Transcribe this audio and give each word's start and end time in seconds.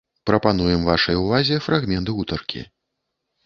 Прапануем 0.29 0.81
вашай 0.89 1.21
увазе 1.21 1.61
фрагмент 1.67 2.13
гутаркі. 2.17 2.61